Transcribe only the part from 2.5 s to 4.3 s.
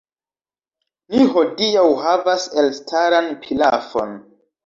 elstaran pilafon!